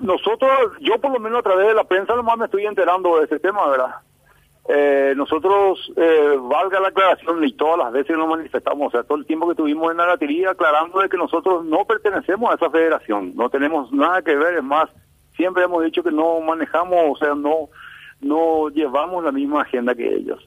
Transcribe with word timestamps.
nosotros, 0.00 0.72
yo 0.80 0.98
por 1.00 1.12
lo 1.12 1.20
menos 1.20 1.40
a 1.40 1.42
través 1.42 1.68
de 1.68 1.74
la 1.74 1.84
prensa 1.84 2.14
nomás 2.14 2.38
me 2.38 2.44
estoy 2.46 2.66
enterando 2.66 3.18
de 3.18 3.24
ese 3.24 3.38
tema, 3.38 3.68
¿verdad? 3.68 3.94
Eh, 4.68 5.14
nosotros, 5.16 5.90
eh, 5.96 6.36
valga 6.40 6.78
la 6.78 6.88
aclaración, 6.88 7.42
y 7.42 7.52
todas 7.54 7.78
las 7.78 7.92
veces 7.92 8.16
nos 8.16 8.28
manifestamos, 8.28 8.88
o 8.88 8.90
sea, 8.90 9.02
todo 9.02 9.16
el 9.16 9.26
tiempo 9.26 9.48
que 9.48 9.54
tuvimos 9.54 9.90
en 9.90 9.96
la 9.96 10.06
galería 10.06 10.50
aclarando 10.50 11.00
de 11.00 11.08
que 11.08 11.16
nosotros 11.16 11.64
no 11.64 11.86
pertenecemos 11.86 12.50
a 12.50 12.54
esa 12.54 12.70
federación, 12.70 13.32
no 13.34 13.48
tenemos 13.48 13.90
nada 13.92 14.20
que 14.20 14.36
ver, 14.36 14.58
es 14.58 14.64
más, 14.64 14.90
siempre 15.36 15.64
hemos 15.64 15.82
dicho 15.84 16.02
que 16.02 16.10
no 16.10 16.40
manejamos, 16.40 16.98
o 17.12 17.16
sea, 17.16 17.34
no, 17.34 17.70
no 18.20 18.68
llevamos 18.68 19.24
la 19.24 19.32
misma 19.32 19.62
agenda 19.62 19.94
que 19.94 20.16
ellos. 20.16 20.46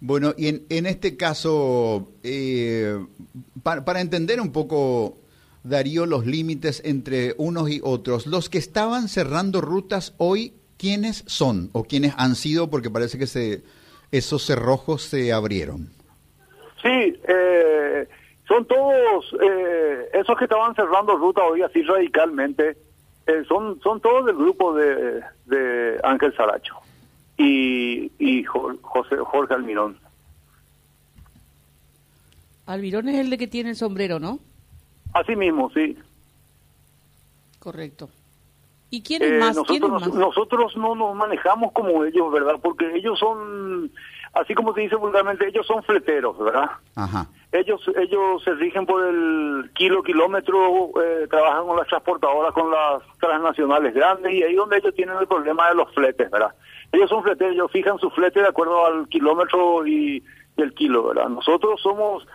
Bueno, 0.00 0.32
y 0.36 0.48
en, 0.48 0.62
en 0.70 0.86
este 0.86 1.16
caso, 1.16 2.08
eh, 2.24 2.98
para, 3.62 3.84
para 3.84 4.00
entender 4.00 4.40
un 4.40 4.50
poco 4.50 5.18
Darío, 5.64 6.06
los 6.06 6.26
límites 6.26 6.82
entre 6.84 7.34
unos 7.38 7.70
y 7.70 7.80
otros. 7.82 8.26
Los 8.26 8.48
que 8.48 8.58
estaban 8.58 9.08
cerrando 9.08 9.60
rutas 9.60 10.14
hoy, 10.18 10.54
¿quiénes 10.76 11.24
son 11.26 11.70
o 11.72 11.84
quiénes 11.84 12.14
han 12.16 12.34
sido? 12.34 12.68
Porque 12.68 12.90
parece 12.90 13.18
que 13.18 13.26
se, 13.26 13.62
esos 14.10 14.44
cerrojos 14.44 15.02
se 15.02 15.32
abrieron. 15.32 15.90
Sí, 16.82 17.16
eh, 17.28 18.08
son 18.48 18.66
todos 18.66 19.34
eh, 19.40 20.08
esos 20.14 20.36
que 20.36 20.44
estaban 20.44 20.74
cerrando 20.74 21.16
rutas 21.16 21.44
hoy 21.48 21.62
así 21.62 21.82
radicalmente. 21.82 22.76
Eh, 23.26 23.44
son 23.46 23.80
son 23.80 24.00
todos 24.00 24.26
del 24.26 24.36
grupo 24.36 24.74
de, 24.74 25.22
de 25.46 26.00
Ángel 26.02 26.34
Saracho 26.34 26.74
y, 27.36 28.10
y 28.18 28.42
José, 28.42 29.16
Jorge 29.16 29.54
Almirón. 29.54 29.96
Almirón 32.66 33.08
es 33.08 33.16
el 33.16 33.30
de 33.30 33.38
que 33.38 33.46
tiene 33.46 33.70
el 33.70 33.76
sombrero, 33.76 34.18
¿no? 34.18 34.40
Así 35.12 35.36
mismo, 35.36 35.70
sí. 35.70 35.96
Correcto. 37.58 38.08
¿Y 38.90 39.02
quiénes 39.02 39.32
eh, 39.32 39.38
más? 39.38 39.56
Nosotros, 39.56 40.14
nosotros 40.14 40.76
no 40.76 40.94
nos 40.94 41.14
manejamos 41.14 41.72
como 41.72 42.04
ellos, 42.04 42.30
¿verdad? 42.30 42.56
Porque 42.62 42.94
ellos 42.94 43.18
son, 43.18 43.90
así 44.34 44.54
como 44.54 44.74
se 44.74 44.82
dice 44.82 44.96
vulgarmente, 44.96 45.48
ellos 45.48 45.66
son 45.66 45.82
fleteros, 45.82 46.38
¿verdad? 46.38 46.70
Ajá. 46.94 47.26
Ellos 47.52 47.80
ellos 47.96 48.42
se 48.44 48.52
rigen 48.54 48.84
por 48.84 49.02
el 49.04 49.70
kilo, 49.74 50.02
kilómetro, 50.02 50.90
eh, 51.02 51.26
trabajan 51.28 51.66
con 51.66 51.76
las 51.76 51.86
transportadoras, 51.86 52.52
con 52.52 52.70
las 52.70 53.02
transnacionales 53.18 53.94
grandes, 53.94 54.32
y 54.32 54.42
ahí 54.42 54.54
donde 54.54 54.76
ellos 54.78 54.94
tienen 54.94 55.16
el 55.18 55.26
problema 55.26 55.68
de 55.68 55.74
los 55.76 55.92
fletes, 55.94 56.30
¿verdad? 56.30 56.54
Ellos 56.92 57.08
son 57.08 57.22
fleteros, 57.22 57.54
ellos 57.54 57.70
fijan 57.70 57.98
su 57.98 58.10
flete 58.10 58.40
de 58.40 58.48
acuerdo 58.48 58.84
al 58.84 59.08
kilómetro 59.08 59.86
y, 59.86 60.22
y 60.56 60.62
el 60.62 60.74
kilo, 60.74 61.06
¿verdad? 61.06 61.28
Nosotros 61.30 61.80
somos 61.80 62.26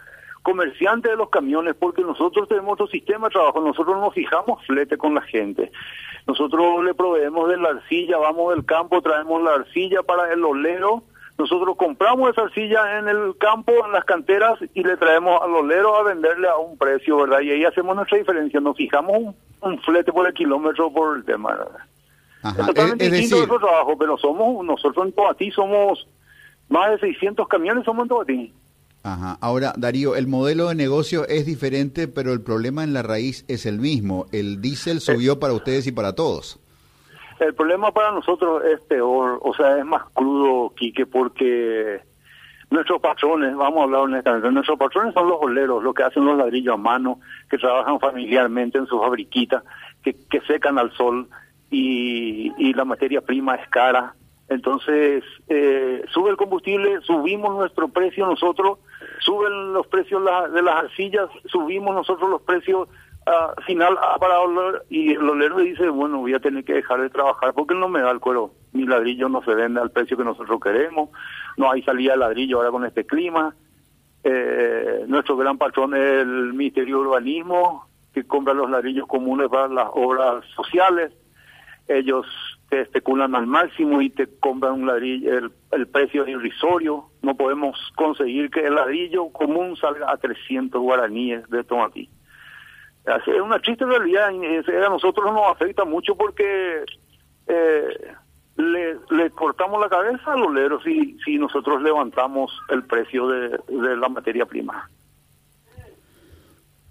comerciante 0.48 1.10
de 1.10 1.18
los 1.18 1.30
camiones 1.30 1.76
porque 1.76 2.04
nosotros 2.04 2.48
tenemos 2.48 2.76
otro 2.76 2.88
sistema 2.88 3.28
de 3.28 3.34
trabajo, 3.34 3.60
nosotros 3.60 3.98
no 4.00 4.12
fijamos 4.12 4.66
flete 4.66 4.98
con 4.98 5.14
la 5.14 5.20
gente. 5.20 5.74
Nosotros 6.26 6.86
le 6.86 6.94
proveemos 6.94 7.50
de 7.50 7.58
la 7.58 7.72
arcilla, 7.72 8.18
vamos 8.18 8.56
del 8.56 8.64
campo, 8.64 9.02
traemos 9.02 9.44
la 9.44 9.56
arcilla 9.56 10.04
para 10.04 10.32
el 10.32 10.46
olero, 10.46 11.04
nosotros 11.38 11.76
compramos 11.76 12.30
esa 12.30 12.44
arcilla 12.44 12.98
en 12.98 13.10
el 13.10 13.38
campo, 13.38 13.74
en 13.86 13.92
las 13.92 14.06
canteras 14.06 14.58
y 14.74 14.84
le 14.84 14.96
traemos 14.96 15.42
al 15.42 15.54
olero 15.54 15.98
a 15.98 16.04
venderle 16.04 16.48
a 16.48 16.56
un 16.56 16.78
precio, 16.78 17.18
¿verdad? 17.18 17.42
Y 17.42 17.52
ahí 17.52 17.66
hacemos 17.66 17.94
nuestra 17.98 18.18
diferencia, 18.18 18.62
nos 18.62 18.78
fijamos 18.78 19.36
un, 19.60 19.82
flete 19.82 20.14
por 20.14 20.26
el 20.28 20.34
kilómetro 20.34 20.90
por 20.94 21.18
el 21.18 21.26
tema, 21.26 21.50
¿verdad? 21.50 22.58
Es 22.58 22.66
totalmente 22.68 23.04
distinto 23.04 23.36
decir... 23.36 23.50
nuestro 23.50 23.68
trabajo, 23.68 23.98
pero 23.98 24.18
somos, 24.18 24.64
nosotros 24.64 25.08
en 25.08 25.12
Tobatí 25.12 25.52
somos 25.52 26.08
más 26.70 26.90
de 26.92 27.00
600 27.00 27.46
camiones, 27.50 27.84
somos 27.84 28.04
en 28.04 28.08
Tobatí. 28.08 28.54
Ajá. 29.08 29.38
Ahora, 29.40 29.72
Darío, 29.78 30.18
el 30.18 30.28
modelo 30.28 30.68
de 30.68 30.76
negocio 30.76 31.26
es 31.30 31.46
diferente, 31.46 32.10
pero 32.10 32.34
el 32.34 32.42
problema 32.42 32.84
en 32.84 32.92
la 32.92 33.04
raíz 33.04 33.46
es 33.48 33.66
el 33.66 33.80
mismo. 33.80 34.26
El 34.34 34.62
diésel 34.62 35.00
subió 35.00 35.40
para 35.40 35.54
ustedes 35.54 35.88
y 35.88 35.94
para 35.94 36.14
todos. 36.14 36.60
El 37.40 37.54
problema 37.54 37.94
para 37.94 38.12
nosotros 38.12 38.64
es 38.66 38.82
peor, 38.82 39.40
o 39.42 39.54
sea, 39.54 39.78
es 39.78 39.86
más 39.86 40.04
crudo, 40.14 40.74
Quique, 40.76 41.06
porque 41.06 42.02
nuestros 42.70 43.00
patrones, 43.00 43.56
vamos 43.56 43.80
a 43.80 43.84
hablar 43.84 44.02
honestamente, 44.02 44.52
nuestros 44.52 44.78
patrones 44.78 45.14
son 45.14 45.30
los 45.30 45.38
oleros, 45.40 45.82
los 45.82 45.94
que 45.94 46.04
hacen 46.04 46.26
los 46.26 46.38
ladrillos 46.38 46.74
a 46.74 46.78
mano, 46.78 47.22
que 47.50 47.58
trabajan 47.58 48.02
familiarmente 48.02 48.78
en 48.78 48.88
su 48.88 49.00
fabriquita, 49.00 49.64
que, 50.04 50.18
que 50.30 50.42
secan 50.42 50.78
al 50.80 50.92
sol 50.92 51.30
y, 51.72 52.52
y 52.58 52.74
la 52.74 52.84
materia 52.84 53.22
prima 53.22 53.56
es 53.56 53.70
cara. 53.70 54.16
Entonces, 54.50 55.24
eh, 55.50 56.06
sube 56.10 56.30
el 56.30 56.38
combustible, 56.38 57.02
subimos 57.02 57.54
nuestro 57.56 57.90
precio 57.90 58.26
nosotros, 58.26 58.80
suben 59.20 59.74
los 59.74 59.86
precios 59.88 60.24
de 60.54 60.62
las 60.62 60.76
arcillas, 60.86 61.30
subimos 61.46 61.94
nosotros 61.94 62.30
los 62.30 62.42
precios 62.44 62.88
uh, 63.28 63.62
final 63.64 63.98
para 64.20 64.40
oler, 64.40 64.84
y 64.90 65.12
el 65.12 65.30
olero 65.30 65.58
dice, 65.58 65.90
bueno, 65.90 66.20
voy 66.20 66.34
a 66.34 66.40
tener 66.40 66.64
que 66.64 66.76
dejar 66.76 67.02
de 67.02 67.10
trabajar 67.10 67.54
porque 67.54 67.76
no 67.76 67.90
me 67.90 68.00
da 68.00 68.12
el 68.12 68.22
cuero. 68.22 68.52
Mi 68.72 68.86
ladrillo 68.86 69.28
no 69.28 69.44
se 69.44 69.54
vende 69.54 69.82
al 69.82 69.92
precio 69.92 70.16
que 70.16 70.24
nosotros 70.24 70.62
queremos, 70.62 71.10
no 71.58 71.70
hay 71.70 71.82
salida 71.84 72.14
de 72.14 72.20
ladrillo 72.20 72.58
ahora 72.58 72.72
con 72.72 72.86
este 72.86 73.06
clima. 73.06 73.54
Eh, 74.24 75.04
nuestro 75.08 75.36
gran 75.36 75.58
patrón 75.58 75.94
es 75.94 76.22
el 76.22 76.54
Ministerio 76.54 77.02
de 77.02 77.08
Urbanismo, 77.08 77.86
que 78.14 78.26
compra 78.26 78.54
los 78.54 78.70
ladrillos 78.70 79.08
comunes 79.08 79.50
para 79.50 79.68
las 79.68 79.90
obras 79.94 80.46
sociales. 80.56 81.12
Ellos 81.88 82.26
te 82.70 82.82
especulan 82.82 83.34
al 83.36 83.48
máximo 83.48 84.02
y 84.02 84.10
te 84.10 84.28
compran 84.40 84.74
un 84.74 84.88
ladrillo, 84.88 85.52
el, 85.72 85.88
precio 85.88 86.24
es 86.24 86.30
irrisorio. 86.30 87.06
No 87.22 87.36
podemos 87.36 87.78
conseguir 87.96 88.50
que 88.50 88.66
el 88.66 88.76
ladrillo 88.76 89.30
común 89.30 89.78
salga 89.78 90.12
a 90.12 90.18
300 90.18 90.82
guaraníes 90.82 91.50
de 91.50 91.64
tomatí. 91.64 92.10
Es 93.06 93.42
una 93.42 93.60
triste 93.60 93.86
realidad, 93.86 94.28
a 94.28 94.90
nosotros 94.90 95.34
nos 95.34 95.50
afecta 95.50 95.86
mucho 95.86 96.16
porque 96.16 96.84
eh, 97.48 98.14
le, 98.58 98.98
le, 99.10 99.30
cortamos 99.30 99.80
la 99.80 99.88
cabeza 99.88 100.34
al 100.34 100.44
olero 100.44 100.82
si, 100.82 101.18
si 101.24 101.38
nosotros 101.38 101.82
levantamos 101.82 102.52
el 102.70 102.84
precio 102.84 103.30
de, 103.30 103.60
de 103.70 103.96
la 103.96 104.10
materia 104.10 104.46
prima. 104.46 104.90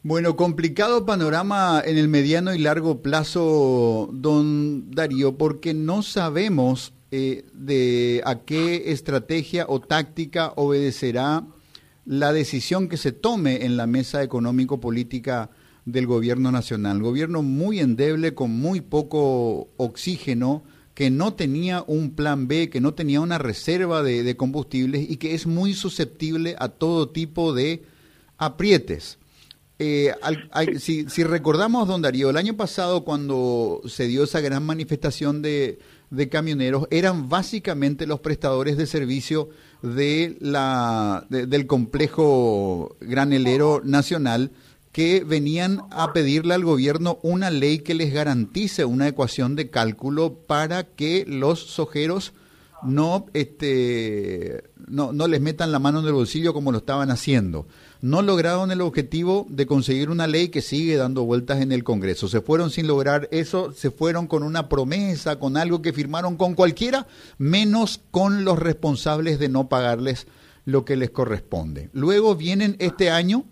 Bueno, 0.09 0.37
complicado 0.37 1.05
panorama 1.05 1.83
en 1.84 1.99
el 1.99 2.06
mediano 2.06 2.55
y 2.55 2.59
largo 2.59 3.03
plazo, 3.03 4.09
don 4.12 4.93
Darío, 4.93 5.37
porque 5.37 5.75
no 5.75 6.05
sabemos 6.05 6.93
eh, 7.11 7.44
de 7.53 8.22
a 8.25 8.44
qué 8.44 8.93
estrategia 8.93 9.67
o 9.69 9.81
táctica 9.81 10.53
obedecerá 10.55 11.44
la 12.05 12.33
decisión 12.33 12.89
que 12.89 12.99
se 12.99 13.11
tome 13.11 13.65
en 13.65 13.77
la 13.77 13.89
mesa 13.89 14.22
económico-política 14.22 15.50
del 15.87 16.06
gobierno 16.06 16.53
nacional. 16.53 17.03
Gobierno 17.03 17.43
muy 17.43 17.81
endeble, 17.81 18.33
con 18.33 18.53
muy 18.53 18.83
poco 18.83 19.67
oxígeno, 19.77 20.62
que 20.94 21.11
no 21.11 21.34
tenía 21.34 21.83
un 21.84 22.12
plan 22.12 22.47
B, 22.47 22.71
que 22.71 22.81
no 22.81 22.94
tenía 22.94 23.21
una 23.21 23.38
reserva 23.38 24.05
de, 24.05 24.23
de 24.23 24.37
combustibles 24.37 25.11
y 25.11 25.17
que 25.17 25.34
es 25.34 25.49
muy 25.49 25.75
susceptible 25.75 26.55
a 26.61 26.69
todo 26.69 27.09
tipo 27.09 27.53
de 27.53 27.83
aprietes. 28.38 29.19
Eh, 29.78 30.14
si, 30.78 31.04
si, 31.09 31.25
recordamos, 31.25 31.87
don 31.87 32.00
Darío, 32.00 32.31
el 32.31 32.38
año 32.38 32.56
pasado 32.56 33.04
cuando 33.04 33.82
se 33.87 34.06
dio 34.06 34.25
esa 34.25 34.41
gran 34.41 34.64
manifestación 34.64 35.42
de, 35.42 35.78
de 36.10 36.28
camioneros, 36.28 36.87
eran 36.91 37.28
básicamente 37.28 38.06
los 38.06 38.20
prestadores 38.20 38.76
de 38.78 38.87
servicio 38.87 39.50
de 39.82 40.37
la, 40.41 41.26
del 41.28 41.66
complejo 41.66 42.97
granelero 43.00 43.82
nacional 43.84 44.50
que 44.92 45.25
venían 45.25 45.82
a 45.91 46.14
pedirle 46.14 46.54
al 46.54 46.64
gobierno 46.64 47.19
una 47.22 47.50
ley 47.50 47.81
que 47.81 47.94
les 47.94 48.14
garantice 48.14 48.87
una 48.87 49.08
ecuación 49.08 49.54
de 49.54 49.69
cálculo 49.69 50.32
para 50.47 50.84
que 50.84 51.26
los 51.28 51.60
sojeros 51.60 52.32
no, 52.87 53.27
este, 53.35 54.65
no, 54.87 55.13
no 55.13 55.29
les 55.29 55.41
metan 55.41 55.73
la 55.73 55.79
mano 55.79 56.01
en 56.01 56.07
el 56.07 56.13
bolsillo 56.13 56.55
como 56.55 56.73
lo 56.73 56.79
estaban 56.79 57.11
haciendo 57.11 57.67
no 58.07 58.23
lograron 58.23 58.71
el 58.71 58.83
objetivo 58.83 59.47
de 59.49 59.67
conseguir 59.67 60.11
una 60.11 60.27
ley 60.27 60.49
que 60.49 60.63
sigue 60.63 60.97
dando 60.97 61.25
vueltas 61.25 61.61
en 61.61 61.73
el 61.73 61.83
Congreso. 61.83 62.29
Se 62.29 62.41
fueron 62.41 62.71
sin 62.71 62.87
lograr 62.87 63.29
eso, 63.33 63.73
se 63.73 63.91
fueron 63.91 64.27
con 64.27 64.43
una 64.43 64.69
promesa, 64.69 65.38
con 65.38 65.56
algo 65.56 65.83
que 65.83 65.93
firmaron 65.93 66.37
con 66.37 66.55
cualquiera, 66.55 67.06
menos 67.38 68.00
con 68.11 68.44
los 68.44 68.59
responsables 68.59 69.39
de 69.39 69.49
no 69.49 69.69
pagarles 69.69 70.27
lo 70.65 70.85
que 70.85 70.97
les 70.97 71.11
corresponde. 71.11 71.91
Luego 71.93 72.37
vienen 72.37 72.77
este 72.79 73.11
año, 73.11 73.44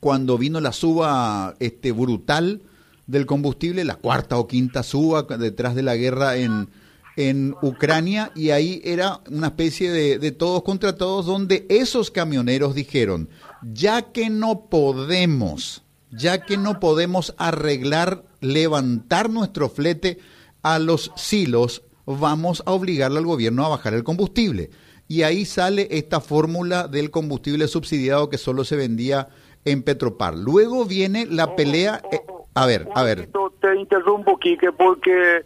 cuando 0.00 0.38
vino 0.38 0.60
la 0.60 0.72
suba 0.72 1.56
este, 1.58 1.92
brutal 1.92 2.62
del 3.06 3.26
combustible, 3.26 3.84
la 3.84 3.96
cuarta 3.96 4.38
o 4.38 4.46
quinta 4.46 4.82
suba 4.82 5.22
detrás 5.22 5.74
de 5.74 5.82
la 5.82 5.96
guerra 5.96 6.36
en 6.36 6.68
en 7.16 7.54
Ucrania 7.62 8.30
y 8.34 8.50
ahí 8.50 8.80
era 8.84 9.20
una 9.30 9.48
especie 9.48 9.90
de, 9.90 10.18
de, 10.18 10.32
todos 10.32 10.62
contra 10.62 10.96
todos 10.96 11.26
donde 11.26 11.66
esos 11.68 12.10
camioneros 12.10 12.74
dijeron, 12.74 13.28
ya 13.62 14.12
que 14.12 14.28
no 14.28 14.66
podemos, 14.68 15.82
ya 16.10 16.44
que 16.44 16.56
no 16.56 16.78
podemos 16.78 17.34
arreglar, 17.38 18.22
levantar 18.40 19.30
nuestro 19.30 19.68
flete 19.68 20.18
a 20.62 20.78
los 20.78 21.10
silos, 21.16 21.82
vamos 22.04 22.62
a 22.66 22.72
obligarle 22.72 23.18
al 23.18 23.26
gobierno 23.26 23.64
a 23.64 23.70
bajar 23.70 23.94
el 23.94 24.04
combustible. 24.04 24.70
Y 25.08 25.22
ahí 25.22 25.44
sale 25.44 25.88
esta 25.90 26.20
fórmula 26.20 26.88
del 26.88 27.10
combustible 27.10 27.68
subsidiado 27.68 28.28
que 28.28 28.38
solo 28.38 28.64
se 28.64 28.76
vendía 28.76 29.28
en 29.64 29.82
Petropar. 29.82 30.34
Luego 30.36 30.84
viene 30.84 31.26
la 31.26 31.56
pelea... 31.56 32.02
Eh, 32.12 32.20
A 32.54 32.64
ver, 32.64 32.88
a 32.94 33.02
ver. 33.02 33.28
Te 33.60 33.76
interrumpo, 33.76 34.38
Quique, 34.38 34.72
porque 34.72 35.42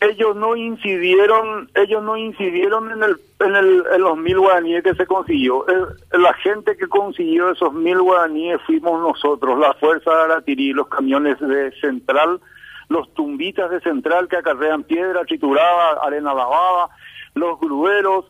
ellos 0.00 0.36
no 0.36 0.56
incidieron, 0.56 1.70
ellos 1.74 2.02
no 2.02 2.16
incidieron 2.16 2.92
en 2.92 3.02
el, 3.02 3.16
en 3.40 3.56
el, 3.56 3.84
en 3.94 4.00
los 4.02 4.18
mil 4.18 4.38
guaraníes 4.38 4.84
que 4.84 4.94
se 4.94 5.06
consiguió. 5.06 5.64
la 6.12 6.34
gente 6.34 6.76
que 6.76 6.86
consiguió 6.86 7.50
esos 7.50 7.72
mil 7.72 8.00
guaraníes 8.00 8.60
fuimos 8.66 9.00
nosotros, 9.00 9.58
la 9.58 9.72
fuerza 9.74 10.10
de 10.10 10.22
Aratirí, 10.24 10.72
los 10.72 10.88
camiones 10.88 11.40
de 11.40 11.72
Central, 11.80 12.40
los 12.88 13.12
tumbitas 13.14 13.70
de 13.70 13.80
Central 13.80 14.28
que 14.28 14.36
acarrean 14.36 14.84
piedra 14.84 15.24
triturada, 15.24 15.98
arena 16.02 16.34
lavada, 16.34 16.90
los 17.34 17.58
grueros, 17.58 18.26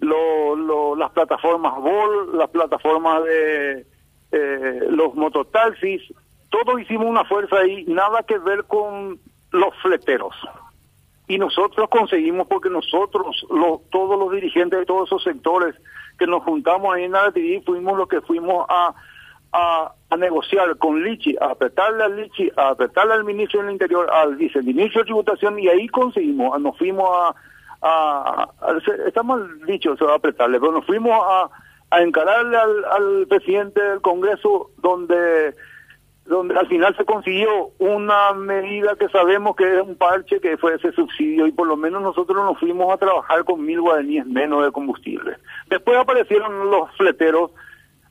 lo, 0.00 0.96
las 0.96 1.12
plataformas 1.12 1.76
BOL, 1.76 2.36
las 2.36 2.50
plataformas 2.50 3.22
de 3.24 3.86
eh, 4.32 4.80
los 4.90 5.14
mototaxis, 5.14 6.02
todos 6.50 6.80
hicimos 6.80 7.06
una 7.06 7.24
fuerza 7.24 7.56
ahí, 7.58 7.84
nada 7.86 8.24
que 8.24 8.36
ver 8.38 8.64
con 8.64 9.18
los 9.52 9.74
fleteros 9.80 10.34
y 11.26 11.38
nosotros 11.38 11.88
conseguimos 11.88 12.46
porque 12.48 12.68
nosotros, 12.68 13.46
todos 13.90 14.18
los 14.18 14.30
dirigentes 14.32 14.80
de 14.80 14.86
todos 14.86 15.08
esos 15.08 15.22
sectores 15.22 15.74
que 16.18 16.26
nos 16.26 16.42
juntamos 16.42 16.94
ahí 16.94 17.04
en 17.04 17.14
TV 17.32 17.62
fuimos 17.64 17.96
los 17.96 18.08
que 18.08 18.20
fuimos 18.20 18.66
a, 18.68 18.94
a, 19.52 20.16
negociar 20.16 20.76
con 20.78 21.02
Lichi, 21.02 21.36
a 21.40 21.46
apretarle 21.46 22.04
al 22.04 22.16
Lichi, 22.16 22.50
a 22.56 22.68
apretarle 22.68 23.14
al 23.14 23.24
ministro 23.24 23.62
del 23.62 23.72
Interior, 23.72 24.08
al 24.10 24.36
viceministro 24.36 25.00
de 25.00 25.06
Tributación 25.06 25.58
y 25.58 25.68
ahí 25.68 25.88
conseguimos, 25.88 26.60
nos 26.60 26.76
fuimos 26.76 27.08
a, 27.10 27.34
a, 27.82 28.48
está 29.06 29.22
mal 29.22 29.60
dicho 29.66 29.94
eso, 29.94 30.08
a 30.10 30.16
apretarle, 30.16 30.60
pero 30.60 30.72
nos 30.72 30.86
fuimos 30.86 31.18
a, 31.24 31.50
a 31.90 32.02
encararle 32.02 32.56
al, 32.56 32.84
al 32.84 33.26
presidente 33.28 33.80
del 33.80 34.00
Congreso 34.02 34.70
donde 34.78 35.54
donde 36.26 36.58
al 36.58 36.66
final 36.68 36.96
se 36.96 37.04
consiguió 37.04 37.70
una 37.78 38.32
medida 38.32 38.96
que 38.96 39.08
sabemos 39.08 39.56
que 39.56 39.76
es 39.76 39.82
un 39.82 39.96
parche 39.96 40.40
que 40.40 40.56
fue 40.56 40.74
ese 40.74 40.90
subsidio 40.92 41.46
y 41.46 41.52
por 41.52 41.66
lo 41.66 41.76
menos 41.76 42.02
nosotros 42.02 42.42
nos 42.44 42.58
fuimos 42.58 42.92
a 42.92 42.96
trabajar 42.96 43.44
con 43.44 43.64
mil 43.64 43.80
guaraníes 43.80 44.26
menos 44.26 44.64
de 44.64 44.72
combustible. 44.72 45.36
Después 45.68 45.98
aparecieron 45.98 46.70
los 46.70 46.90
fleteros 46.96 47.50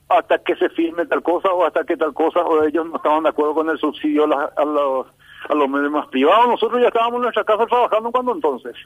hasta 0.08 0.38
que 0.38 0.54
se 0.56 0.68
firme 0.70 1.06
tal 1.06 1.22
cosa 1.22 1.52
o 1.52 1.64
hasta 1.64 1.84
que 1.84 1.96
tal 1.96 2.14
cosa 2.14 2.40
o 2.40 2.62
ellos 2.62 2.86
no 2.88 2.96
estaban 2.96 3.24
de 3.24 3.30
acuerdo 3.30 3.54
con 3.54 3.68
el 3.70 3.78
subsidio 3.78 4.24
a, 4.24 4.64
los 4.64 5.06
a 5.48 5.54
los 5.54 5.68
medios 5.68 5.90
más 5.90 6.06
privados. 6.08 6.48
Nosotros 6.48 6.80
ya 6.80 6.88
estábamos 6.88 7.16
en 7.16 7.22
nuestra 7.22 7.44
casa 7.44 7.66
trabajando 7.66 8.12
cuando 8.12 8.32
entonces. 8.32 8.76